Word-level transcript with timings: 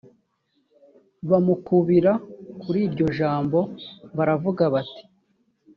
bamukubira 1.29 2.11
kuri 2.61 2.79
iryo 2.87 3.07
jambo 3.19 3.59
baravuga 4.17 4.63
bati 4.73 5.03